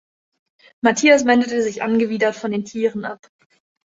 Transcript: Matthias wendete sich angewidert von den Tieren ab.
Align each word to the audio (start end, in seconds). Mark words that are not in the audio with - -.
Matthias 0.83 1.27
wendete 1.27 1.61
sich 1.61 1.83
angewidert 1.83 2.35
von 2.35 2.49
den 2.51 2.65
Tieren 2.65 3.05
ab. 3.05 3.27